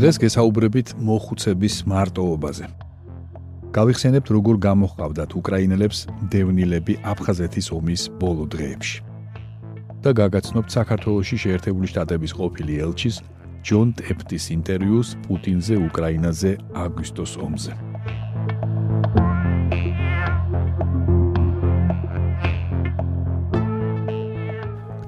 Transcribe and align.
დღეს 0.00 0.16
გესაუბრებით 0.16 0.88
მოხუცების 0.96 1.74
მარტოობაზე. 1.92 2.66
გავიხსენებთ 3.76 4.28
როგორ 4.32 4.56
გამოხავდათ 4.64 5.30
უკრაინელებს 5.36 5.98
დევნილები 6.32 6.94
აფხაზეთის 7.04 7.66
ომის 7.76 8.02
ბოლო 8.16 8.46
დღეებში. 8.48 8.96
და 10.00 10.10
გაგაცნობთ 10.20 10.70
საქართველოსი 10.72 11.36
შეერთებული 11.44 11.86
შტატების 11.92 12.32
ყოფილი 12.32 12.72
ელჩის 12.84 13.16
ჯონ 13.60 13.88
ტეფტის 14.00 14.44
ინტერვიუს 14.56 15.08
პუტინზე 15.28 15.74
უკრაინაზე 15.88 16.50
აგვისტოს 16.84 17.32
ომზე. 17.44 17.72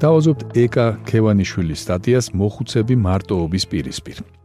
დავაზობთ 0.04 0.40
ეკა 0.64 0.86
ქევანიშვილის 1.08 1.80
სტატიას 1.80 2.27
მოხუცები 2.36 2.94
მარტოობის 3.08 3.64
პირისპირ. 3.72 4.41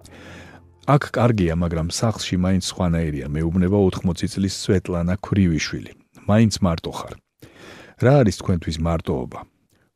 აქ 0.88 1.04
კარგია, 1.12 1.54
მაგრამ 1.60 1.92
სახლში 1.92 2.36
მაინც 2.40 2.64
სხვანაირია. 2.72 3.28
მეუბნება 3.28 3.76
80 3.76 4.32
წლის 4.32 4.56
სვეტლანა 4.64 5.20
ქრივიშვილი. 5.20 5.92
მაინც 6.32 6.54
მარტო 6.64 6.92
ხარ. 6.96 7.16
რა 8.00 8.14
არის 8.24 8.36
თქვენთვის 8.40 8.78
მარტოობა? 8.88 9.40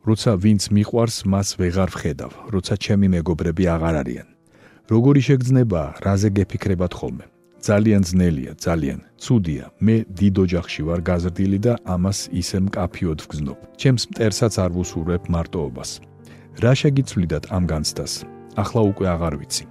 როცა 0.04 0.32
ვინც 0.44 0.62
მიყვარს, 0.76 1.18
მას 1.32 1.48
ვეღარ 1.60 1.90
ვხედავ, 1.96 2.32
როცა 2.52 2.74
ჩემი 2.76 3.08
მეგობრები 3.16 3.64
აღარ 3.76 3.96
არიან. 4.02 4.28
როგორი 4.92 5.22
შეგრძნება, 5.28 5.82
რაზე 6.04 6.30
გეფიქრებათ 6.36 6.94
ხოლმე? 7.00 7.26
ძალიან 7.62 8.02
ძნელია, 8.10 8.54
ძალიან. 8.60 9.00
ცუდია. 9.24 9.66
მე 9.86 9.96
დიდ 10.20 10.36
ოჯახში 10.44 10.82
ვარ 10.88 11.00
გაზრდილი 11.08 11.60
და 11.66 11.74
ამას 11.88 12.20
ისე 12.42 12.58
მკაფიოდ 12.68 13.20
ვგზნობ. 13.24 13.60
ჩემს 13.80 14.04
მტერსაც 14.12 14.54
არ 14.64 14.72
ვუსურვებ 14.76 15.24
მარტოობას. 15.32 15.90
რა 16.64 16.74
შეგიცვლიდათ 16.82 17.44
ამ 17.56 17.64
განცდას? 17.72 18.14
ახლა 18.60 18.82
უკვე 18.92 19.08
აღარ 19.16 19.36
ვიცი. 19.40 19.71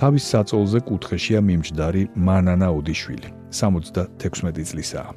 თავის 0.00 0.24
საწოლზე 0.32 0.80
კუთხეშია 0.88 1.40
მიმჯდარი 1.44 2.02
მანანა 2.26 2.68
ოდიშვილი 2.72 3.28
76 3.52 4.64
წლისაა. 4.70 5.12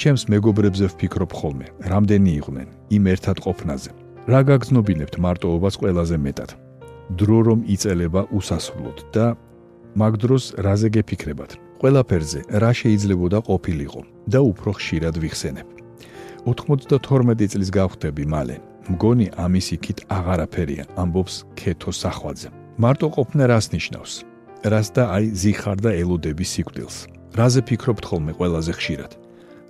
ჩემს 0.00 0.22
მეგობრებზე 0.32 0.86
ვფიქრობ 0.92 1.32
ხოლმე 1.38 1.66
რამდენი 1.92 2.30
იყვნენ 2.40 2.68
იმ 2.96 3.04
ერთად 3.14 3.36
ყოფნაზე. 3.46 3.90
რა 4.30 4.40
გაგზნობინებთ 4.50 5.14
მარტოობას 5.24 5.74
ყველაზე 5.80 6.16
მეტად? 6.26 6.50
დრო 7.18 7.38
რომ 7.48 7.60
იწელება 7.74 8.22
უსასრულოდ 8.38 8.98
და 9.14 9.26
მაგ 9.98 10.12
დროს 10.22 10.44
რაზე 10.66 10.88
გეფიქრებათ? 10.94 11.50
ყველაფერზე 11.80 12.40
რა 12.62 12.70
შეიძლებოდა 12.80 13.38
ყოფილიყო 13.50 14.00
და 14.30 14.38
უფრო 14.50 14.70
ხშირად 14.78 15.14
ვიხსენებ. 15.18 15.66
92 16.46 17.50
წლის 17.50 17.70
გავხდები 17.74 18.24
მალე 18.30 18.56
მგონი 18.94 19.26
ამის 19.44 19.66
იქით 19.76 19.98
აღარაფერია 20.16 20.84
ამბობს 21.02 21.34
ქეთო 21.58 21.90
სახვაძე 21.92 22.59
მარტო 22.80 23.08
ყოფნა 23.12 23.44
რას 23.52 23.66
ნიშნავს? 23.76 24.12
რას 24.72 24.88
და 24.96 25.02
აი 25.16 25.24
ზიხარ 25.36 25.78
და 25.84 25.90
ელოდების 26.00 26.48
სიკვდილს. 26.54 26.96
რაზე 27.36 27.60
ფიქრობთ 27.68 28.04
ხოლმე 28.08 28.32
ყველაზე 28.40 28.72
ხშირად? 28.78 29.12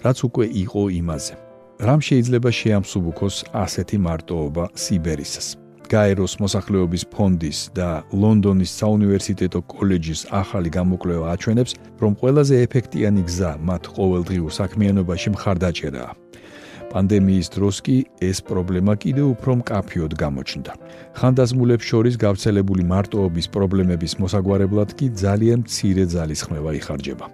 რაც 0.04 0.18
უკვე 0.30 0.44
იყო 0.62 0.82
იმაზე. 1.00 1.34
რამ 1.86 2.00
შეიძლება 2.06 2.50
შეამსუბუქოს 2.60 3.36
ასეთი 3.64 3.96
მარტოობა 4.06 4.64
სიბერისას? 4.82 5.48
გაეროს 5.90 6.38
მოსახლეობის 6.38 7.04
ფონდის 7.10 7.58
და 7.74 8.06
ლონდონის 8.14 8.70
საუნივერსიტეტო 8.78 9.60
კოლეჯის 9.74 10.20
ახალი 10.30 10.70
გამოკვლევა 10.78 11.26
აჩვენებს, 11.34 11.72
რომ 12.02 12.12
ყველაზე 12.20 12.54
ეფექტიანი 12.66 13.22
გზა 13.26 13.50
მათ 13.58 13.82
ყოველდღიურ 13.96 14.52
საქმიანობაში 14.60 15.28
მხარდაჭერაა. 15.34 16.12
პანდემიის 16.90 17.48
დროს 17.54 17.76
კი 17.86 17.96
ეს 18.18 18.38
პრობლემა 18.48 18.92
კიდევ 19.02 19.26
უფრო 19.34 19.50
მკაფიოდ 19.60 20.12
გამოჩნდა. 20.22 20.72
ხანდაზმულებს 21.18 21.84
შორის 21.90 22.14
გავრცელებული 22.24 22.82
მარტოობის 22.92 23.46
პრობლემების 23.54 24.12
მოსაგვარებლად 24.22 24.90
კი 24.98 25.06
ძალიან 25.24 25.58
მცირე 25.64 26.04
ძალის 26.14 26.40
ხმევა 26.46 26.72
იხარჯება. 26.80 27.26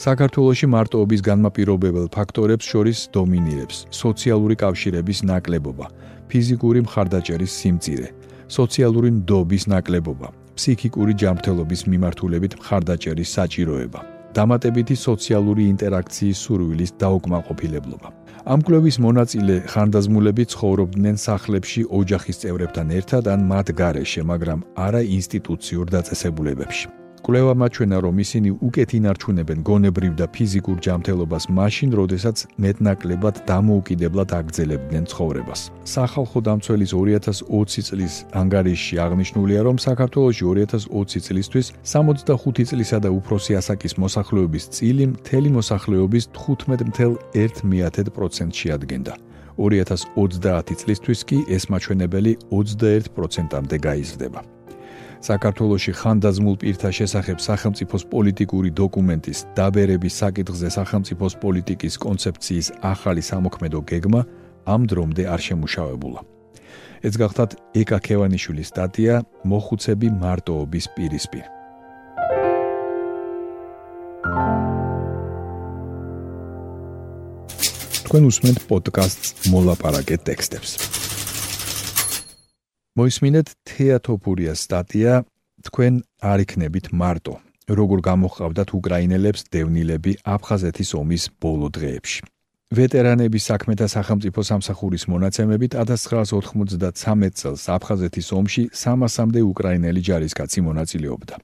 საქართველოში 0.00 0.66
მარტოობის 0.74 1.20
განმაპირობებელ 1.28 2.06
ფაქტორებს 2.16 2.64
შორის 2.72 2.98
დომინირებს 3.14 3.76
სოციალური 3.92 4.54
კავშირების 4.62 5.18
ნაკლებობა, 5.30 5.86
ფიზიკური 6.30 6.80
მხარდაჭერის 6.86 7.52
სიმწირე, 7.60 8.08
სოციალური 8.48 9.10
ნდობის 9.18 9.64
ნაკლებობა, 9.72 10.28
ფსიქიკური 10.56 11.12
ჯანმრთელობის 11.20 11.80
მიმართულებით 11.92 12.52
მხარდაჭერის 12.60 13.28
საჭიროება, 13.36 14.00
დამატებითი 14.36 14.96
სოციალური 14.96 15.62
ინტერაქციის 15.72 16.38
სურვილის 16.44 16.92
დაუკმაყოფილებლობა. 17.02 18.08
ამ 18.52 18.60
კლუბის 18.66 18.96
მონაწილე 19.04 19.56
ხანდაზმულები 19.72 20.44
ცხოვრობდნენ 20.52 21.16
სახლებში 21.26 21.82
ოჯახის 21.98 22.40
წევრებთან 22.42 22.86
ერთად 22.98 23.24
ან 23.34 23.40
მათ 23.50 23.66
გარეშე, 23.80 24.22
მაგრამ 24.32 24.60
არა 24.86 25.02
ინსტიტუციურ 25.18 25.86
დაწესებულებებში. 25.96 26.99
კვლევა 27.24 27.54
მაჩვენა, 27.60 27.96
რომ 28.04 28.14
ისინი 28.24 28.50
უკეთ 28.66 28.90
ინარჩუნებენ 28.98 29.58
გონებრივ 29.68 30.12
და 30.20 30.26
ფიზიკურ 30.34 30.76
ჯანმრთელობას 30.84 31.44
მაშინ, 31.58 31.90
როდესაც 32.00 32.36
მეტნაკლებად 32.64 33.34
დამოუკიდებლად 33.50 34.30
აგრძელებდნენ 34.40 35.04
ცხოვრებას. 35.12 35.60
სახალხო 35.84 36.38
დამცველის 36.48 36.90
2020 36.96 37.84
წლის 37.88 38.14
ანგარიშში 38.40 38.94
აღნიშნულია, 39.04 39.60
რომ 39.68 39.76
საქართველოში 39.86 40.42
2020 40.50 41.20
წლისთვის 41.26 41.66
65 41.84 42.64
წლისა 42.70 42.98
და 43.04 43.08
უფროსი 43.18 43.52
ასაკის 43.60 43.92
მოსახლეობის 44.02 44.64
წილი 44.74 45.04
მთელი 45.14 45.48
მოსახლეობის 45.58 46.24
15.1%-ში 46.36 48.66
ადგენდა. 48.76 49.14
2030 49.60 50.80
წლისთვის 50.80 51.20
კი 51.28 51.38
ეს 51.56 51.64
მაჩვენებელი 51.72 52.32
21%-ამდე 52.48 53.76
გაიზრდება. 53.86 54.40
საქართველოში 55.20 55.92
ხანდაზმულ 56.00 56.56
პირთა 56.64 56.90
შესახებ 56.96 57.38
სახელმწიფოს 57.44 58.04
პოლიტიკური 58.08 58.70
დოკუმენტის 58.72 59.38
დაბერების 59.56 60.14
საკითხზე 60.22 60.68
სახელმწიფოს 60.76 61.34
პოლიტიკის 61.44 61.94
კონცეფციის 62.04 62.66
ახალი 62.80 63.22
სამოქმედო 63.30 63.80
გეგმა 63.90 64.20
ამ 64.64 64.80
დრომდე 64.88 65.24
არ 65.28 65.40
შემუშავებულა. 65.46 66.20
ეს 67.04 67.14
გახლავთ 67.20 67.52
ეკა 67.80 67.98
ქევანიშვილის 68.06 68.70
სტატია 68.72 69.14
მოხუცები 69.44 70.08
მარტოობის 70.24 70.86
პირისპირ. 70.96 71.44
თქვენ 78.04 78.22
უსმენთ 78.26 78.58
პოდკასტს 78.68 79.28
მოლაპარაკე 79.52 80.16
ტექსტებს. 80.28 80.99
მოისმინეთ 82.98 83.52
თეატოფურიას 83.70 84.62
სტატია 84.66 85.22
თქვენ 85.62 86.00
არ 86.26 86.42
იქნებით 86.42 86.90
მარტო 86.90 87.34
როგორ 87.70 88.00
გამოხავდათ 88.02 88.68
უკრაინელებს 88.74 89.46
დევნილები 89.54 90.12
აფხაზეთის 90.26 90.90
ომის 90.98 91.24
ბოლო 91.38 91.68
დღეებში. 91.70 92.26
ვეტერანების 92.74 93.46
საქმეთა 93.50 93.86
სახელმწიფო 93.94 94.40
სამსახურის 94.50 95.04
მონაცემებით 95.12 95.72
1993 95.78 97.30
წელს 97.38 97.62
აფხაზეთის 97.76 98.28
ომში 98.38 98.62
300-მდე 98.74 99.40
უკრაინელი 99.52 100.00
ჯარისკაცი 100.08 100.60
მონაწილეობდა. 100.66 101.34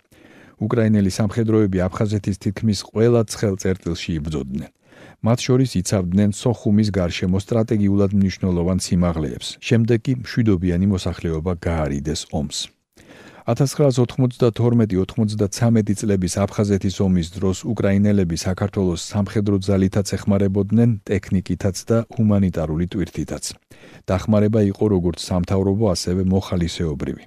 უკრაინელი 0.67 1.11
სამხედროები 1.19 1.79
აფხაზეთის 1.87 2.37
თითქმის 2.43 2.79
ყველა 2.91 3.23
ცხელ 3.31 3.55
წერტილში 3.63 4.11
იბრძოდნენ 4.19 4.76
მათ 5.25 5.39
შორის 5.47 5.71
იცავდნენ 5.81 6.31
სოხუმის 6.37 6.89
გარშემო 6.99 7.39
სტრატეგიულად 7.41 8.11
მნიშვნელოვან 8.19 8.79
სიმაღლეებს. 8.87 9.49
შემდეგ 9.61 9.99
კი 10.05 10.13
მშვიდობიანი 10.23 10.87
მოსახლეობა 10.95 11.53
გაარიდეს 11.67 12.23
ომს. 12.33 12.59
1992-93 13.47 15.95
წლების 16.01 16.35
აფხაზეთის 16.43 16.97
ომის 17.07 17.29
დროს 17.31 17.63
უკრაინელები 17.63 18.37
საქართველოს 18.43 19.01
სამხედრო 19.13 19.57
ძალითაც 19.63 20.07
ეხმარებოდნენ 20.19 20.91
ტექნიკითაც 21.07 21.77
და 21.87 22.11
ჰუმანიტარული 22.11 22.87
ტვირთითაც. 22.91 23.55
დახმარება 24.11 24.67
იყო 24.67 24.85
როგორც 24.95 25.19
სამთავრობო, 25.23 25.87
ასევე 25.95 26.23
მოხალისეობრივი. 26.27 27.23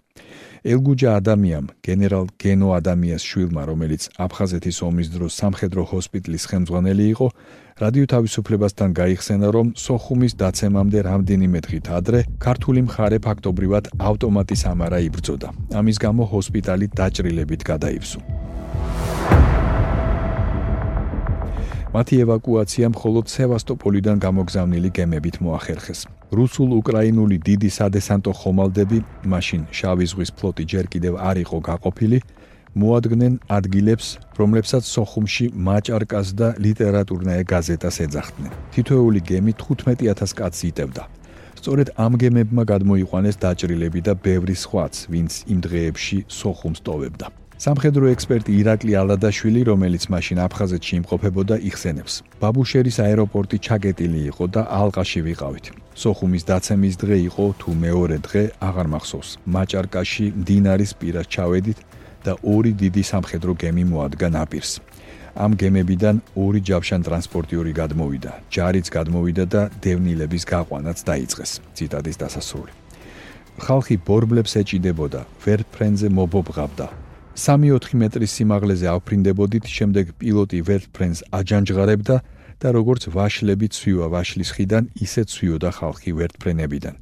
ელგუჯა 0.66 1.10
ადამიანს, 1.20 1.72
გენერალ 1.86 2.26
გენო 2.36 2.70
ადამიანს 2.80 3.24
შვილმა, 3.24 3.64
რომელიც 3.72 4.04
აფხაზეთის 4.20 4.78
ომის 4.84 5.08
დროს 5.16 5.32
სამხედრო 5.40 5.82
ჰოსპიტალის 5.88 6.44
ხელმძღვანელი 6.52 7.06
იყო, 7.14 7.28
რადიო 7.80 8.06
თავისუფლებასთან 8.14 8.90
გაიხსენა, 9.00 9.48
რომ 9.56 9.68
სოხუმის 9.80 10.34
დაცემამდე 10.36 11.00
რამდენიმე 11.10 11.60
დღით 11.64 11.86
ადრე 12.00 12.20
ქართული 12.44 12.80
მხარე 12.88 13.18
ფაქტობრივად 13.24 13.86
ავტომატის 14.10 14.62
ამარა 14.68 15.00
იბრძოდა. 15.08 15.50
ამის 15.80 15.98
გამო 16.04 16.24
ჰოსპიტალი 16.28 16.86
დაჭრილებით 16.92 17.62
გადაივსო. 17.64 18.20
მათი 21.89 22.19
ევაკუაცია 22.21 22.88
მხოლოდ 22.94 23.31
სევასტოპოლიდან 23.33 24.19
გამოგზავნილი 24.21 24.89
გემებით 24.94 25.39
მოახერხეს. 25.41 26.06
რუსულ-უკრაინული 26.38 27.38
დიდი 27.41 27.69
სადესანტო 27.74 28.31
ხომალდები, 28.41 29.00
მაშინ 29.25 29.62
შავი 29.74 30.06
ზღვის 30.12 30.31
ფლოტი 30.38 30.63
ჯერ 30.69 30.86
კიდევ 30.94 31.18
არ 31.18 31.38
იყო 31.50 31.57
გაყოფილი, 31.69 32.19
მოადგენენ 32.77 33.33
ადგილებს, 33.57 34.07
რომლებსაც 34.38 34.83
სოხუმში 34.86 35.45
მაჭარკას 35.57 36.27
და 36.38 36.47
ლიტერატურნაე 36.62 37.41
გაზეტას 37.50 37.95
ეძახდნენ. 38.06 38.53
თითოეული 38.69 39.19
გემი 39.25 39.53
15000 39.57 40.38
კაცს 40.38 40.62
იტევდა. 40.69 41.03
სწორედ 41.57 41.88
ამ 41.97 42.13
გემებმა 42.21 42.63
გადმოიყვანეს 42.69 43.36
დაჭრილები 43.41 44.01
და 44.06 44.13
ბევრი 44.13 44.53
სხვაც, 44.53 44.94
ვინც 45.09 45.31
იმ 45.50 45.59
დღეებში 45.65 46.18
სოხუმს 46.30 46.86
ტოვებდა. 46.86 47.38
სამხედრო 47.60 48.08
ექსპერტი 48.16 48.54
ირაკლი 48.56 48.94
ალადაშვილი, 48.96 49.62
რომელიც 49.68 50.04
მაშინ 50.08 50.40
აფხაზეთში 50.48 50.94
იმყოფებოდა, 51.00 51.56
იხსენებს: 51.70 52.14
ბაბუშერის 52.40 52.98
აეროპორტი 53.04 53.58
ჩაკეტილი 53.68 54.22
იყო 54.32 54.46
და 54.48 54.62
ალყაში 54.80 55.20
ვიყავით. 55.28 55.66
სოხუმის 55.92 56.44
დაცემის 56.48 56.96
დღე 57.04 57.18
იყო 57.28 57.46
თუ 57.60 57.70
მეორე 57.84 58.18
დღე, 58.24 58.44
აღარ 58.64 58.88
მახსოვს. 58.96 59.30
მაჭარკაში 59.56 60.26
დინარის 60.48 60.92
პირას 61.00 61.28
ჩავედით 61.28 61.80
და 62.24 62.34
ორი 62.48 62.72
დიდი 62.80 63.04
სამხედრო 63.12 63.52
გემი 63.60 63.84
მოადგა 63.92 64.28
ნაპირს. 64.40 64.72
ამ 65.36 65.52
გემებიდან 65.60 66.16
ორი 66.40 66.62
ჯავშან 66.64 67.02
ტრანსპორტიორი 67.04 67.74
გადმოვიდა, 67.76 68.32
ჯარიც 68.56 68.88
გადმოვიდა 68.88 69.44
და 69.52 69.62
დევნილების 69.84 70.44
გაყვანაც 70.48 70.98
დაიწყეს. 71.04 71.52
ციტადის 71.76 72.18
დასასრული. 72.24 72.72
ხალხი 73.60 73.96
ბორბლებს 74.08 74.56
ეჭიდებოდა, 74.64 75.22
ვერფრენზე 75.44 76.08
მობობღავდა. 76.08 77.09
3-4 77.39 77.95
მეტრის 78.01 78.33
სიმაღლეზე 78.36 78.88
ავფრინდებოდით, 78.91 79.65
შემდეგ 79.71 80.06
პილოტი 80.19 80.59
ვერფრენს 80.68 81.19
აჯანჯღარებდა 81.39 82.18
და 82.59 82.68
როგორც 82.75 83.07
ვაშლები 83.15 83.68
ცვივა 83.75 84.07
ვაშლის 84.13 84.50
ხიდან, 84.56 84.83
ისე 85.06 85.24
ცვიოდა 85.31 85.71
ხალხი 85.80 86.12
ვერფრენებიდან. 86.19 86.95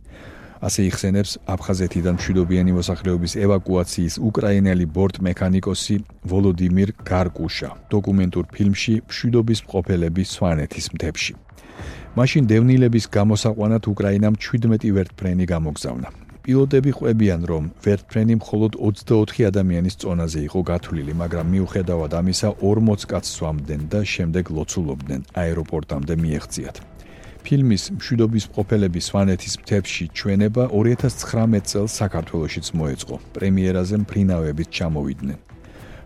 ასე 0.57 0.81
იხსენებს 0.89 1.31
აფხაზეთიდან 1.53 2.17
მშვიდობიანი 2.17 2.71
მოსახლეობის 2.77 3.33
ევაკუაციის 3.45 4.15
უკრაინელი 4.29 4.85
ბორტმექანიკოსი 4.95 5.97
ვოლოდიმირ 6.31 6.89
გარკუშა 7.09 7.69
დოკუმენტურ 7.93 8.45
ფილმში 8.53 8.93
მშვიდობის 9.09 9.59
მყოფელები 9.65 10.23
სვანეთის 10.33 10.87
მთებში. 10.93 11.33
მაშინ 12.17 12.43
დევნილების 12.49 13.05
გამოსაყვანად 13.17 13.83
უკრაინამ 13.93 14.35
17 14.41 14.89
ვერტფრენი 14.97 15.45
გამოგზავნა. 15.53 16.26
პილოტები 16.47 16.91
ყვებიან, 16.95 17.41
რომ 17.43 17.63
ვერტფრენი 17.83 18.35
მხოლოდ 18.39 18.75
24 18.79 19.47
ადამიანის 19.51 19.95
წონაზე 19.99 20.39
იყო 20.47 20.59
გათვლილი, 20.69 21.13
მაგრამ 21.21 21.47
მიუხედავად 21.53 22.11
ამისა 22.19 22.49
40 22.63 23.03
კაცს 23.11 23.33
სვამდნენ 23.35 23.81
და 23.91 23.99
შემდეგ 24.07 24.45
ლოცულობდნენ 24.55 25.21
აეროპორტამდე 25.43 26.13
მიეღწიათ. 26.23 26.75
ფილმის 27.43 27.83
მშვიდობის 27.99 28.45
ყოფილების 28.55 29.03
სვანეთის 29.11 29.53
მთებში 29.59 30.03
ჩვენება 30.15 30.63
2019 30.71 31.67
წელს 31.67 31.91
საქართველოსიც 31.99 32.65
მოეწყო. 32.79 33.15
პრემიერაზე 33.35 33.95
მფრინავებით 34.07 34.69
ჩამოვიდნენ. 34.77 35.39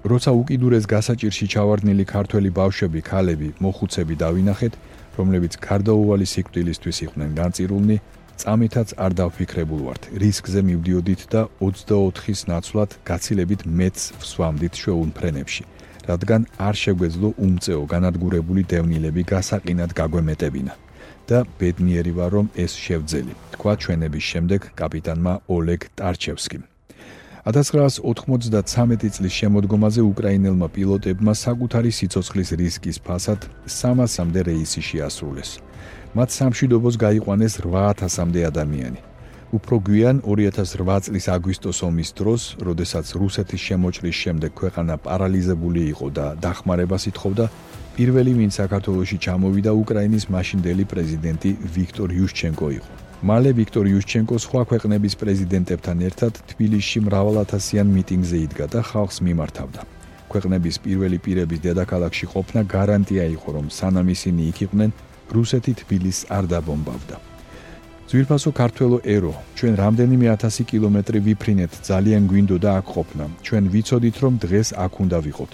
როცა 0.10 0.32
უკიდურეს 0.42 0.86
გასაჭირში 0.90 1.46
ჩავარდნილი 1.54 2.06
ქართველი 2.10 2.50
ბავშვები, 2.50 3.02
ქალები, 3.06 3.50
მოხუცები 3.62 4.16
დავინახეთ, 4.18 4.74
რომლებიც 5.18 5.54
გარდაუვალი 5.62 6.26
სიკვდილისთვის 6.34 6.98
იყვნენ 7.06 7.30
განწირულნი, 7.38 7.98
წამითაც 8.38 8.94
არ 8.98 9.12
დავფიქრებულ 9.20 9.82
ვართ. 9.88 10.04
რისკზე 10.22 10.62
მივდიოდით 10.70 11.22
და 11.34 11.42
24-ის 11.60 12.40
ნაცვლად 12.52 12.92
გაცილებით 13.10 13.62
მეც 13.66 13.98
ვსვამდით 14.22 14.74
შეუნფრენებში. 14.84 15.64
რადგან 16.10 16.42
არ 16.68 16.76
შეგვეძლო 16.84 17.30
უმწეო 17.46 17.82
განადგურებული 17.94 18.62
დევნილები 18.72 19.24
გასაყინად 19.34 19.92
გაგვემეტებინა. 20.00 20.74
და 21.30 21.46
ბედნიერი 21.60 22.12
ვარ 22.18 22.32
რომ 22.36 22.48
ეს 22.64 22.74
შევძელი 22.76 23.34
თქვა 23.54 23.74
ჩვენების 23.82 24.26
შემდეგ 24.32 24.62
კაპიტანმა 24.80 25.34
ოლეგ 25.56 25.82
ტარჩევსკიმ 25.96 26.64
1993 27.46 29.10
წლის 29.16 29.34
შემოდგომაზე 29.34 30.02
უკრაინელმა 30.12 30.68
პილოტებმა 30.76 31.34
საკუთარი 31.46 31.92
სიცოცხლის 31.98 32.50
რისკის 32.62 32.98
ფასად 33.02 33.48
300-მდე 33.66 34.42
რეისი 34.50 34.82
შეასრულეს. 34.90 35.50
მათ 36.18 36.30
სამშვიდობოს 36.38 36.96
გაიყვანეს 37.06 37.54
8000-მდე 37.64 38.42
ადამიანი. 38.52 39.00
უფრო 39.52 39.76
გვიან 39.84 40.18
2008 40.24 41.04
წლის 41.06 41.26
აგვისტოს 41.36 41.80
ომის 41.84 42.10
დროს, 42.16 42.42
როდესაც 42.68 43.06
რუსეთის 43.20 43.62
შემოჭრის 43.68 44.16
შემდეგ 44.24 44.52
ქვეყანა 44.56 44.96
პარალიზებული 45.08 45.82
იყო 45.92 46.08
და 46.18 46.26
დახმარებას 46.40 47.04
ითხოვდა, 47.12 47.46
პირველი 47.96 48.32
ვინ 48.40 48.52
საქართველოში 48.56 49.18
ჩამოვიდა 49.26 49.72
უკრაინის 49.84 50.26
მაშინდელი 50.32 50.84
პრეზიდენტი 50.92 51.52
ვიქტორ 51.76 52.10
იუშჩენკო 52.18 52.68
იყო. 52.80 52.92
მალე 53.28 53.50
ვიქტორ 53.60 53.86
იუშჩენკო 53.92 54.36
სხვა 54.46 54.62
ქვეყნების 54.72 55.14
პრეზიდენტებთან 55.22 55.98
ერთად 56.08 56.34
თბილისში 56.52 57.00
მრავალათასიან 57.06 57.88
მიტინგზე 57.96 58.38
იდგა 58.46 58.66
და 58.74 58.80
ხალხს 58.82 59.18
მიმართავდა. 59.28 59.82
ქვეყნების 60.32 60.76
პირველი 60.86 61.18
პირების 61.20 61.60
დედაქალაქში 61.68 62.26
ყოფნა 62.34 62.62
გარანტია 62.76 63.26
იყო, 63.36 63.50
რომ 63.58 63.66
სანამ 63.68 64.08
ისინი 64.16 64.42
იქ 64.52 64.58
იყვნენ, 64.66 64.92
რუსეთი 65.36 65.74
თბილისს 65.82 66.28
არ 66.38 66.46
დაბომბავდა. 66.52 67.18
ძვირფასო 68.12 68.52
ქართველო 68.52 68.98
ერო, 69.08 69.34
ჩვენ 69.56 69.74
რამდენიმე 69.84 70.26
ათასი 70.36 70.64
კილომეტრი 70.68 71.20
ვიფრინეთ, 71.28 71.74
ძალიან 71.90 72.24
გვინდოდა 72.32 72.70
აქ 72.80 72.88
ყოფნა. 72.96 73.26
ჩვენ 73.46 73.64
ვიცოდით, 73.74 74.16
რომ 74.24 74.34
დღეს 74.46 74.70
აქ 74.86 74.94
უნდა 75.04 75.18
ვიყოთ. 75.26 75.52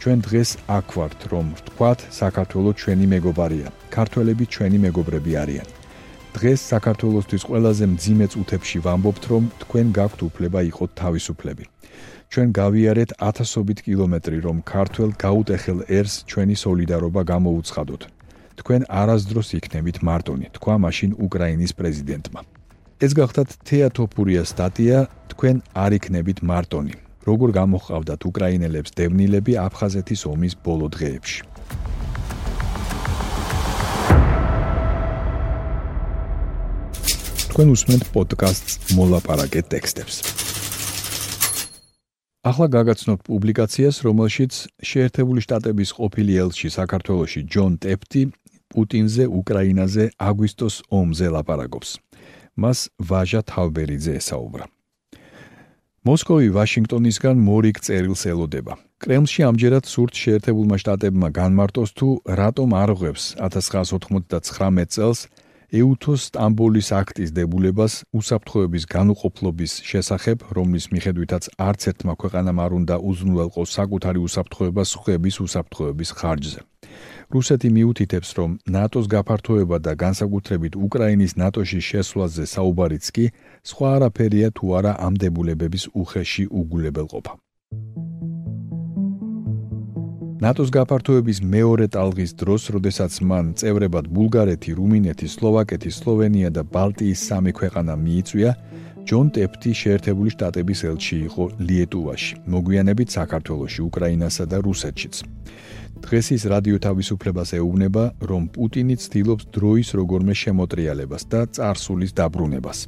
ჩვენ 0.00 0.18
დღეს 0.26 0.50
აქ 0.78 0.86
ვართ, 0.96 1.20
რომ 1.32 1.46
ვთქვათ, 1.58 2.00
საქართველოს 2.20 2.78
ჩვენი 2.80 3.06
მეგობარია. 3.14 3.68
ქართველები 3.96 4.44
ჩვენი 4.54 4.78
მეგობრები 4.86 5.32
არიან. 5.42 5.68
დღეს 6.36 6.60
საქართველოსთვის 6.72 7.42
ყველაზე 7.48 7.84
მძიმე 7.92 8.26
წუთებში 8.32 8.78
ვამბობთ, 8.86 9.22
რომ 9.32 9.42
თქვენ 9.62 9.86
გაქვთ 9.98 10.20
უფლება 10.28 10.60
იყოთ 10.70 10.90
თავისუფლები. 11.02 11.64
ჩვენ 12.32 12.48
გავიარეთ 12.60 13.10
ათასობით 13.28 13.78
კილომეტრი, 13.86 14.38
რომ 14.46 14.56
ქართველ 14.74 15.10
გაუტეხელ 15.24 15.78
ერს 15.98 16.14
ჩვენი 16.30 16.56
სოლიდარობა 16.62 17.22
გამოუცხადოთ. 17.32 18.02
თქვენ 18.58 18.82
არასდროს 18.90 19.48
იქნებით 19.58 19.98
მარტონი, 20.02 20.46
თქვა 20.58 20.74
მაშინ 20.84 21.10
უკრაინის 21.24 21.72
პრეზიდენტმა. 21.78 22.40
ეს 22.98 23.12
გახდათ 23.14 23.48
თეატოფურიას 23.68 24.50
სტატია, 24.52 24.98
თქვენ 25.30 25.56
არ 25.84 25.92
იქნებით 25.98 26.38
მარტონი. 26.42 26.94
როგორ 27.28 27.48
გამოხავდათ 27.60 28.20
უკრაინელებს 28.30 28.90
დევნილები 28.98 29.52
აფხაზეთის 29.66 30.20
ომის 30.32 30.54
ბოლო 30.64 30.86
დღეებში. 30.94 31.40
თქვენ 37.52 37.68
უსმენთ 37.74 38.04
პოდკასტს 38.14 38.74
მოლაპარაკე 38.96 39.60
ტექსტებს. 39.72 40.16
ახლა 42.48 42.66
გაგაცნობ 42.72 43.18
პუბლიკაციას, 43.28 43.96
რომელშიც 44.06 44.52
შეერთებული 44.90 45.40
შტატების 45.44 45.90
ყოფილი 45.98 46.32
ელჩი 46.42 46.68
საქართველოსი 46.78 47.40
ჯონ 47.52 47.72
ტეფტი 47.82 48.22
პუტინზე, 48.72 49.24
უკრაინაზე, 49.40 50.04
აგვისტოს 50.18 50.74
ომზე 50.90 51.26
ლაპარაკობს. 51.34 51.90
მას 52.58 52.78
ვაჟა 52.98 53.40
თავბერიძე 53.46 54.12
ესაუბრა. 54.20 54.64
მოსკოვი 56.08 56.48
ვაშინგტონისგან 56.56 57.36
მორიგ 57.48 57.76
წერილს 57.86 58.22
ელოდება. 58.32 58.74
კრემლში 58.98 59.40
ამჯერად 59.48 59.84
სურთ 59.86 60.14
შეერთებულმა 60.22 60.76
შტატებმა 60.82 61.28
განმარტოს 61.38 61.90
თუ 61.98 62.08
რატომ 62.40 62.68
არ 62.82 62.90
ღვევს 62.98 63.24
1999 63.38 64.90
წელს 64.94 65.18
ეუთოს 65.68 66.20
სტამბოლის 66.32 66.88
აქტის 66.96 67.30
დებულებას 67.36 67.94
უსაფრთხოების 68.16 68.84
განუყოფლობის 68.88 69.72
შესახებ, 69.84 70.48
რომლის 70.56 70.84
მიხედვითაც 70.94 71.44
არც 71.60 71.80
ერთმა 71.92 72.14
ქვეყანამ 72.22 72.58
არ 72.64 72.72
უნდა 72.80 72.96
უზრუნველყოს 73.04 73.68
საკუთარი 73.78 74.18
უსაფრთხოება 74.24 74.82
სხვების 74.88 75.36
უსაფრთხოების 75.44 76.10
ხარჯზე. 76.18 76.60
რუსეთი 77.28 77.68
მიუთითებს, 77.76 78.28
რომ 78.38 78.50
ნატოს 78.72 79.06
გაფართოება 79.12 79.76
და 79.84 79.92
განსაკუთრებით 80.00 80.72
უკრაინის 80.80 81.36
ნატოში 81.36 81.80
შესვლაზე 81.88 82.44
საუბარიც 82.54 83.04
კი 83.12 83.26
სხვა 83.68 83.88
არაფერია 83.96 84.48
თუ 84.56 84.64
არა 84.78 84.92
ამ 84.96 85.14
დებულებების 85.20 85.84
უხეში 85.92 86.44
უგულებელყოფა. 86.48 87.32
ნატოს 90.38 90.70
გაფართოების 90.70 91.38
მეორე 91.42 91.86
ტალღის 91.94 92.32
დროს, 92.40 92.62
როდესაც 92.74 93.12
მან 93.28 93.46
წევრებად 93.58 94.06
ბულგარეთი, 94.14 94.70
რუმინეთი, 94.78 95.26
სლოვაკეთი, 95.34 95.90
სლოვენია 95.98 96.48
და 96.56 96.62
ბალტიის 96.62 97.20
სამი 97.28 97.52
ქვეყანა 97.58 97.94
მიიწვია, 98.04 98.50
ჯონ 99.08 99.26
ტეფტი 99.34 99.70
შეერთებული 99.82 100.30
შტატების 100.32 100.80
ელჩი 100.88 101.16
იყო 101.28 101.44
ლიეტუვაში, 101.68 102.32
მოგვიანებით 102.54 103.08
საქართველოში, 103.18 103.80
უკრაინასა 103.88 104.44
და 104.46 104.56
რუსეთშიც. 104.62 105.14
დღეს 106.04 106.26
ის 106.36 106.42
რადიო 106.52 106.78
თავისუფლებას 106.86 107.50
ეუბნება, 107.58 108.04
რომ 108.30 108.42
პუტინი 108.54 108.96
ცდილობს 109.02 109.44
დროის 109.54 109.88
როგორმე 109.98 110.34
შემოტრიალებას 110.42 111.22
და 111.32 111.40
царსულის 111.56 112.12
დაბრუნებას. 112.18 112.78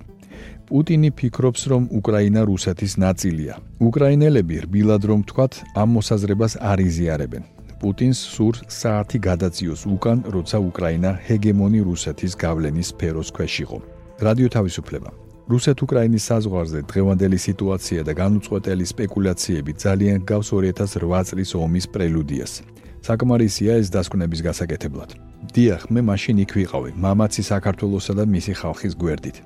პუტინი 0.69 1.11
ფიქრობს, 1.19 1.62
რომ 1.73 1.83
უკრაინა 1.99 2.40
რუსეთის 2.50 2.93
ნაწილია. 3.05 3.55
უკრაინელები 3.88 4.57
რბილად 4.67 5.02
რომ 5.11 5.21
თქვათ, 5.31 5.52
ამ 5.81 5.88
მოსაზრებას 5.97 6.52
არ 6.71 6.79
იზიარებენ. 6.88 7.43
პუტინს 7.81 8.19
სურს 8.35 8.61
საათი 8.81 9.19
გადაწიოს 9.29 9.83
უკან, 9.95 10.19
როცა 10.35 10.57
უკრაინა 10.71 11.11
ჰეგემონი 11.26 11.81
რუსეთის 11.88 12.33
გავლენის 12.45 12.90
სფეროს 12.93 13.29
ქვეშ 13.35 13.55
იყო. 13.64 13.79
რადიო 14.26 14.49
თავისუფლება 14.57 15.11
რუსეთ-უკრაინის 15.50 16.26
საზღვარზე 16.31 16.81
დღევანდელი 16.90 17.38
სიტუაცია 17.43 18.00
და 18.07 18.12
განუწყვეტელი 18.23 18.85
სპეკულაციები 18.93 19.73
ძალიან 19.85 20.19
გავს 20.31 20.49
2008 20.55 21.26
წლის 21.31 21.50
ომის 21.59 21.87
პრელუდიას. 21.95 22.52
საკმარისია 23.00 23.80
ეს 23.80 23.88
დასკვნების 23.95 24.40
გასაკეთებლად. 24.45 25.11
დიახ, 25.57 25.88
მე 25.88 26.00
მაშინ 26.04 26.37
იქ 26.45 26.50
ვიყავი, 26.59 26.90
მამაცი 27.00 27.42
საქართველოსა 27.49 28.12
და 28.21 28.25
მისი 28.28 28.52
ხალხის 28.61 28.95
გვერდით. 29.00 29.37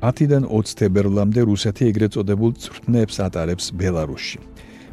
10-დან 0.00 0.44
20 0.48 0.76
თებერვლამდე 0.80 1.40
რუსეთი 1.48 1.82
ეგრეთ 1.90 2.10
წოდებულ 2.16 2.50
წვრთნებს 2.60 3.16
ატარებს 3.24 3.66
ბელარუსში. 3.76 4.38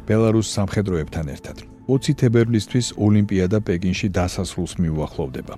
ბელარუს 0.08 0.48
სამხედროებთან 0.56 1.26
ერთად. 1.32 1.56
20 1.86 2.14
თებერვლისთვის 2.14 2.86
ოლიმპიადა 2.96 3.58
პეკინში 3.66 4.08
დასასრულს 4.14 4.78
მიუახლოვდება. 4.78 5.54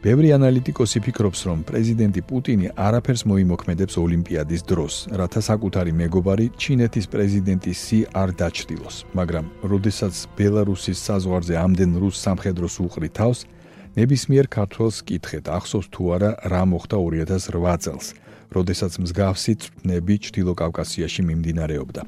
ბევრი 0.00 0.28
ანალიტიკოსი 0.34 0.98
ფიქრობს, 1.04 1.40
რომ 1.46 1.58
პრეზიდენტი 1.68 2.20
პუტინი 2.28 2.66
არაფერს 2.74 3.22
მოიმოქმედებს 3.30 3.94
ოლიმპიადის 4.00 4.62
დროს, 4.70 4.94
რათა 5.20 5.40
საკუთარი 5.50 5.92
მეგობარი 6.02 6.46
ჩინეთის 6.56 7.06
პრეზიდენტი 7.12 7.72
სი 7.84 7.98
არ 8.22 8.30
დაჩრდილოს. 8.40 8.96
მაგრამ, 9.14 9.46
როდესაც 9.70 10.14
ბელარუსის 10.36 10.98
საზღვარზე 11.06 11.54
ამდენ 11.64 11.90
რუს 12.00 12.16
სამხედროს 12.24 12.74
უყრი 12.86 13.08
თავს, 13.14 13.38
ნებისმიერ 13.98 14.46
ქართველს 14.48 14.96
კითხეთ, 15.06 15.44
ახსოვს 15.54 15.86
თუ 15.94 16.02
არა 16.14 16.30
რა 16.50 16.62
მოხდა 16.66 16.96
2008 16.96 17.78
წელს, 17.84 18.06
როდესაც 18.56 18.92
მსგავსი 19.02 19.52
წვნები 19.62 20.14
ჩtildeო 20.24 20.54
კავკასიაში 20.62 21.22
მიმდინარეობდა. 21.28 22.02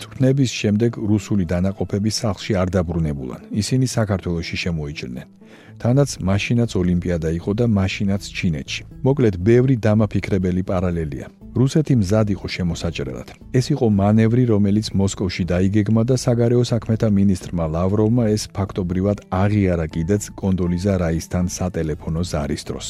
წვნების 0.00 0.50
შემდეგ 0.60 0.90
რუსული 1.10 1.44
დანაყოფები 1.52 2.10
სახლში 2.10 2.52
არ 2.60 2.68
დაბრუნებულან. 2.76 3.40
ისინი 3.62 3.86
საქართველოსში 3.96 4.56
შემოიჭრნენ. 4.64 5.26
თანაც 5.82 6.10
მაშინაც 6.28 6.70
ოლიმპიადა 6.80 7.28
იყო 7.38 7.52
და 7.58 7.64
მაშინაც 7.78 8.22
ჩინეთში. 8.38 8.82
მოკლედ, 9.06 9.34
ბევრი 9.48 9.74
დამაფიქრებელი 9.86 10.62
პარალელია. 10.70 11.26
რუსეთი 11.54 11.94
მზად 12.00 12.28
იყო 12.34 12.46
შემოსაჭრელად. 12.54 13.28
ეს 13.58 13.66
იყო 13.74 13.86
მანევრი, 13.90 14.44
რომელიც 14.54 14.86
მოსკოვში 14.94 15.44
დაიგეგმა 15.50 16.02
და 16.06 16.16
საგარეო 16.24 16.62
საქმეთა 16.72 17.08
მინისტრმა 17.10 17.64
ლავროვმა 17.74 18.24
ეს 18.30 18.42
ფაქტობრივად 18.56 19.18
აღიარა 19.30 19.86
კიდეც 19.94 20.22
კონდოლიზა 20.40 20.94
რაისთან 21.02 21.44
სატელეფონო 21.56 22.22
ზარის 22.32 22.62
დროს, 22.68 22.86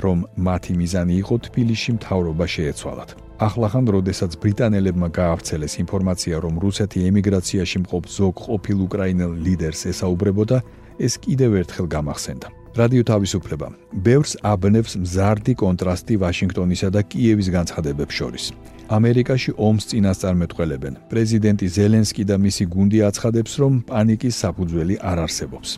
რომ 0.00 0.18
მათი 0.46 0.72
მიზანი 0.80 1.14
იყო 1.22 1.34
თბილისში 1.46 1.90
მთავრობა 2.00 2.46
შეეცვალათ. 2.54 3.10
ახლახან, 3.40 3.84
როდესაც 3.96 4.32
ბრიტანელებმა 4.42 5.08
გაავრცელეს 5.20 5.74
ინფორმაცია, 5.84 6.36
რომ 6.44 6.54
რუსეთი 6.64 6.98
ემიგრაციაში 7.08 7.78
მყოფ 7.84 8.04
ზოგ 8.16 8.34
ყოფილ 8.46 8.78
უკრაინელ 8.86 9.32
ლიდერს 9.44 9.82
ესაუბრებოდა, 9.92 10.58
ეს 11.00 11.12
კიდევ 11.24 11.50
ერთხელ 11.64 11.86
გამახსენდა. 11.88 12.59
რადიო 12.78 13.02
თავისუფლება. 13.02 13.68
ბევრს 14.06 14.32
აბნევს 14.46 14.92
მზარდი 15.02 15.54
კონტრასტი 15.62 16.14
ვაშინგტონისა 16.22 16.88
და 16.94 17.00
კიევის 17.10 17.48
განცხადებებს 17.56 18.14
შორის. 18.14 18.44
ამერიკაში 18.90 19.50
ომს 19.58 19.84
წინასწარმეტყველებენ. 19.90 20.94
პრეზიდენტი 21.10 21.66
ზელენსკი 21.76 22.24
და 22.30 22.36
მისი 22.38 22.64
გუნდი 22.74 22.98
აცხადებს, 23.08 23.52
რომ 23.62 23.72
პანიკის 23.90 24.34
საფუძველი 24.42 24.94
არ 25.10 25.18
არსებობს. 25.26 25.68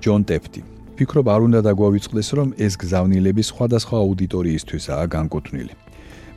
ჯონ 0.00 0.20
ტეფტი 0.28 0.62
ფიქრობ 0.96 1.26
არ 1.28 1.40
უნდა 1.46 1.60
დაგვავიწყდეს, 1.68 2.28
რომ 2.38 2.48
ეს 2.56 2.72
გზავნილები 2.82 3.42
სხვადასხვა 3.50 3.96
აუდიტორიისთვისაა 4.04 5.04
განკუთვნილი. 5.16 5.74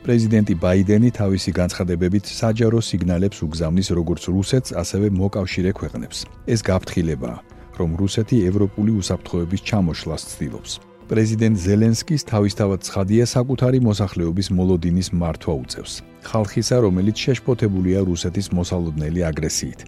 პრეზიდენტი 0.04 0.54
ბაიდენი 0.64 1.10
თავისი 1.20 1.50
განცხადებებით 1.60 2.24
საჯარო 2.40 2.80
სიგნალებს 2.88 3.38
უგზავნის 3.46 3.88
როგორც 3.98 4.22
რუსეთს, 4.34 4.70
ასევე 4.82 5.06
მოკავშირე 5.20 5.70
ქვეყნებს. 5.72 6.18
ეს 6.52 6.60
გაფრთხილებაა. 6.68 7.59
რომ 7.80 7.90
რუსეთი 8.00 8.36
ევროპული 8.50 8.92
უსაფრთხოების 9.00 9.60
ჩამოშლას 9.68 10.22
ცდილობს. 10.30 10.72
პრეზიდენტ 11.10 11.56
ზელენსკის 11.66 12.22
თავისთავად 12.30 12.80
ცხადია 12.86 13.24
საკუთარი 13.26 13.78
მოსახლეობის 13.88 14.48
მოლოდინის 14.58 15.08
მართვა 15.20 15.54
უწევს. 15.62 15.92
ხალხისა, 16.30 16.76
რომელიც 16.86 17.16
შეშფოთებულია 17.24 18.00
რუსეთის 18.10 18.46
მოსალოდნელი 18.58 19.20
აგრესიით. 19.30 19.80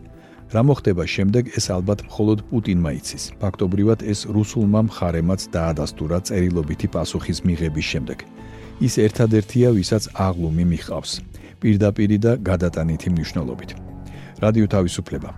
რა 0.55 0.63
მოხდება 0.69 1.05
შემდეგ, 1.15 1.45
ეს 1.59 1.67
ალბათ 1.77 1.99
მხოლოდ 2.09 2.39
პუტინმა 2.51 2.91
იცის. 2.99 3.25
ფაქტობრივად 3.43 4.01
ეს 4.13 4.21
რუსულმა 4.37 4.81
მხარემაც 4.89 5.41
დაადასტურა 5.55 6.19
წერილობითი 6.27 6.89
პასუხის 6.95 7.39
მიღების 7.47 7.87
შემდეგ. 7.93 8.19
ის 8.87 8.95
ერთადერთია, 9.07 9.69
ვისაც 9.79 10.05
აღლუმი 10.27 10.65
მიჰყავს. 10.73 11.13
პირდაპირი 11.63 12.19
და 12.19 12.33
გადატანითი 12.51 13.09
მნიშვნელობით. 13.15 13.71
რადიო 14.43 14.67
თავისუფლება 14.75 15.31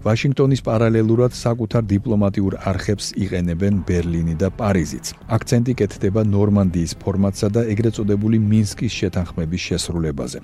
ვაშინგტონის 0.00 0.62
პარალელურად 0.64 1.34
საკუთარ 1.36 1.84
დიპლომატიურ 1.84 2.54
არხებს 2.70 3.12
იყენებენ 3.20 3.82
ბერლინი 3.84 4.34
და 4.40 4.48
პარიზიც. 4.48 5.12
აქცენტი 5.36 5.72
კეთდება 5.76 6.24
ნორმანდიის 6.24 6.96
ფორმატსა 7.02 7.48
და 7.52 7.60
ეგრეთ 7.68 8.00
წოდებული 8.00 8.40
მინსკის 8.40 8.92
შეთანხმების 9.00 9.60
შესრულებაზე. 9.68 10.40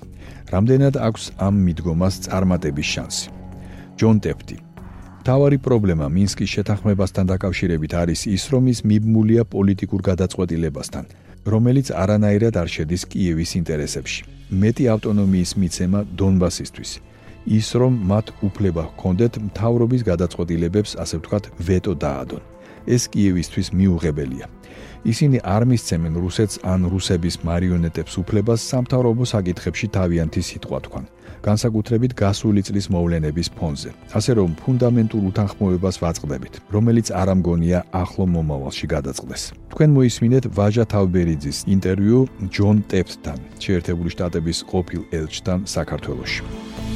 რამდენად 0.53 0.95
აქვს 1.09 1.25
ამ 1.41 1.55
მიდგომას 1.67 2.15
წარმატების 2.29 2.89
შანსი? 2.93 3.27
ჯონ 3.97 4.17
ტეფტი 4.21 4.57
თავარი 5.27 5.59
პრობლემა 5.59 6.07
მინსკის 6.07 6.51
შეთანხმებასთან 6.55 7.25
დაკავშირებით 7.33 7.93
არის 7.99 8.21
ის, 8.31 8.43
რომ 8.53 8.65
ის 8.71 8.79
მიბმულია 8.87 9.43
პოლიტიკურ 9.55 10.01
გადაწყვეტილებასთან, 10.11 11.05
რომელიც 11.53 11.91
არანაირად 12.03 12.55
არ 12.63 12.69
შედის 12.75 13.03
კიევის 13.11 13.51
ინტერესებში. 13.61 14.21
მეტი 14.63 14.85
ავტონომიის 14.95 15.51
მიცემა 15.59 16.01
დონბასისთვის. 16.15 16.91
ის 17.47 17.69
რომ 17.79 17.95
მათ 18.11 18.27
უფლება 18.43 18.83
ჰქონდეთ 18.91 19.33
მთავრობის 19.49 20.03
გადაწყვეტილებებს 20.11 20.99
ასე 21.03 21.15
ვთქვათ 21.23 21.45
ვეტო 21.63 21.95
დაადონ. 21.95 22.43
ეს 22.87 23.03
კიევისთვის 23.11 23.69
მიუღებელია. 23.79 24.47
ისინი 25.07 25.39
არ 25.43 25.63
მისცემენ 25.71 26.15
რუსეთს 26.19 26.57
ან 26.67 26.81
რუსების 26.91 27.35
მარიონეტებს 27.47 28.13
უფლებას 28.23 28.61
სამთავრობო 28.71 29.25
საკითხებში 29.35 29.87
თავიანთი 29.97 30.43
სიტყვა 30.49 30.79
თქვან. 30.87 31.05
განსაკუთრებით 31.47 32.13
გასული 32.19 32.61
წლის 32.67 32.87
მოვლენების 32.91 33.49
ფონზე. 33.55 33.91
ასე 34.19 34.33
რომ 34.39 34.51
ფუნდამენტურ 34.63 35.23
უთანხმოებას 35.31 35.97
ვაწყდებით, 36.03 36.55
რომელიც 36.75 37.07
არ 37.21 37.29
ამგონია 37.35 37.79
ახლო 38.03 38.25
მომავალში 38.35 38.87
გადაწყდეს. 38.95 39.43
თქვენ 39.71 39.91
მოისმინეთ 39.97 40.45
ვაჟა 40.59 40.85
თავბერიძის 40.95 41.59
ინტერვიუ 41.75 42.21
ჯონ 42.51 42.77
ტეფტთან, 42.91 43.39
შეერთებული 43.63 44.11
შტატების 44.15 44.59
ყოფილ 44.71 45.03
ელჩთან 45.19 45.59
საქართველოში. 45.77 46.96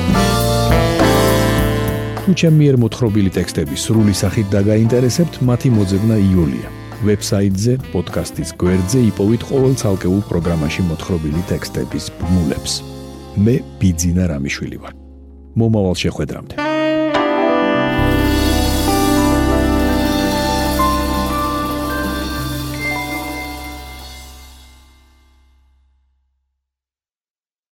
თუ 2.21 2.35
ჩემი 2.37 2.57
მიერ 2.61 2.75
მოთხრობილი 2.77 3.31
ტექსტები 3.33 3.75
სრული 3.81 4.13
სახით 4.13 4.51
დაგაინტერესებთ, 4.53 5.39
მათი 5.41 5.69
მოძებნა 5.73 6.15
იულია. 6.21 6.69
ვებსაიტზე, 7.01 7.73
პოდკასტის 7.89 8.53
გვერდზე 8.61 8.99
იპოვით 9.09 9.41
ყოველ 9.49 9.73
ცალკეულ 9.81 10.21
პროგრამაში 10.29 10.85
მოთხრობილი 10.85 11.41
ტექსტების 11.49 12.05
ბმულებს. 12.21 12.73
მე 13.41 13.55
ბიძინა 13.81 14.29
რამიშვილი 14.37 14.77
ვარ. 14.85 14.93
მომავალ 15.57 15.95
შეხვედრამდე. 16.03 16.70